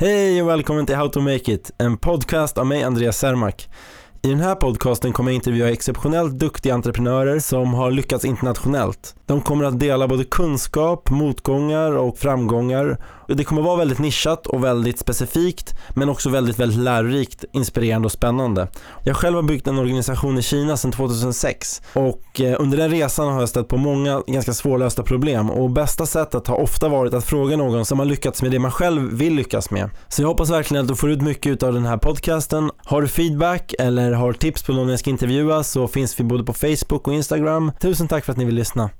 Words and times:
Hej 0.00 0.42
och 0.42 0.48
välkommen 0.48 0.86
till 0.86 0.96
How 0.96 1.08
to 1.08 1.20
Make 1.20 1.52
It, 1.52 1.70
en 1.78 1.96
podcast 1.96 2.58
av 2.58 2.66
mig 2.66 2.82
Andreas 2.82 3.18
Sermak. 3.18 3.68
I 4.22 4.28
den 4.28 4.40
här 4.40 4.54
podcasten 4.54 5.12
kommer 5.12 5.30
jag 5.30 5.34
intervjua 5.34 5.70
exceptionellt 5.70 6.38
duktiga 6.38 6.74
entreprenörer 6.74 7.38
som 7.38 7.74
har 7.74 7.90
lyckats 7.90 8.24
internationellt. 8.24 9.14
De 9.26 9.40
kommer 9.40 9.64
att 9.64 9.80
dela 9.80 10.08
både 10.08 10.24
kunskap, 10.24 11.10
motgångar 11.10 11.92
och 11.92 12.18
framgångar. 12.18 12.98
Det 13.28 13.44
kommer 13.44 13.62
vara 13.62 13.76
väldigt 13.76 13.98
nischat 13.98 14.46
och 14.46 14.64
väldigt 14.64 14.98
specifikt 14.98 15.74
men 15.94 16.08
också 16.08 16.30
väldigt, 16.30 16.58
väldigt 16.58 16.78
lärorikt, 16.78 17.44
inspirerande 17.52 18.06
och 18.06 18.12
spännande. 18.12 18.68
Jag 19.04 19.16
själv 19.16 19.36
har 19.36 19.42
byggt 19.42 19.66
en 19.66 19.78
organisation 19.78 20.38
i 20.38 20.42
Kina 20.42 20.76
sedan 20.76 20.92
2006 20.92 21.82
och 21.92 22.40
eh, 22.40 22.56
under 22.60 22.78
den 22.78 22.90
resan 22.90 23.32
har 23.32 23.40
jag 23.40 23.48
stött 23.48 23.68
på 23.68 23.76
många 23.76 24.22
ganska 24.26 24.52
svårlösta 24.52 25.02
problem 25.02 25.50
och 25.50 25.70
bästa 25.70 26.06
sättet 26.06 26.46
har 26.46 26.56
ofta 26.56 26.88
varit 26.88 27.14
att 27.14 27.24
fråga 27.24 27.56
någon 27.56 27.84
som 27.84 27.98
har 27.98 28.06
lyckats 28.06 28.42
med 28.42 28.50
det 28.50 28.58
man 28.58 28.70
själv 28.70 29.12
vill 29.12 29.34
lyckas 29.34 29.70
med. 29.70 29.90
Så 30.08 30.22
jag 30.22 30.28
hoppas 30.28 30.50
verkligen 30.50 30.84
att 30.84 30.88
du 30.88 30.96
får 30.96 31.10
ut 31.10 31.22
mycket 31.22 31.62
av 31.62 31.72
den 31.72 31.86
här 31.86 31.96
podcasten. 31.96 32.70
Har 32.76 33.02
du 33.02 33.08
feedback 33.08 33.74
eller 33.78 34.12
har 34.12 34.32
tips 34.32 34.62
på 34.62 34.72
någon 34.72 34.88
jag 34.88 34.98
ska 34.98 35.10
intervjua 35.10 35.62
så 35.62 35.88
finns 35.88 36.20
vi 36.20 36.24
både 36.24 36.44
på 36.44 36.52
Facebook 36.52 37.08
och 37.08 37.14
Instagram. 37.14 37.72
Tusen 37.80 38.08
tack 38.08 38.24
för 38.24 38.32
att 38.32 38.38
ni 38.38 38.44
vill 38.44 38.54
lyssna. 38.54 38.90